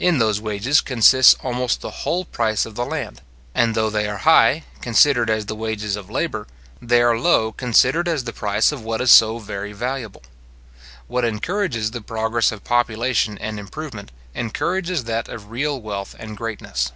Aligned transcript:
In 0.00 0.18
those 0.18 0.40
wages 0.40 0.80
consists 0.80 1.36
almost 1.40 1.82
the 1.82 2.02
whole 2.02 2.24
price 2.24 2.66
of 2.66 2.74
the 2.74 2.84
land; 2.84 3.22
and 3.54 3.76
though 3.76 3.90
they 3.90 4.08
are 4.08 4.16
high, 4.26 4.64
considered 4.80 5.30
as 5.30 5.46
the 5.46 5.54
wages 5.54 5.94
of 5.94 6.10
labour, 6.10 6.48
they 6.82 7.00
are 7.00 7.16
low, 7.16 7.52
considered 7.52 8.08
as 8.08 8.24
the 8.24 8.32
price 8.32 8.72
of 8.72 8.82
what 8.82 9.00
is 9.00 9.12
so 9.12 9.38
very 9.38 9.72
valuable. 9.72 10.24
What 11.06 11.24
encourages 11.24 11.92
the 11.92 12.00
progress 12.00 12.50
of 12.50 12.64
population 12.64 13.38
and 13.38 13.60
improvement, 13.60 14.10
encourages 14.34 15.04
that 15.04 15.28
of 15.28 15.52
real 15.52 15.80
wealth 15.80 16.16
and 16.18 16.36
greatness. 16.36 16.90